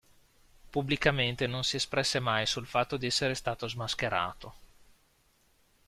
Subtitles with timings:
[0.71, 4.53] Pubblicamente non si espresse mai sul fatto di essere stato smascherato.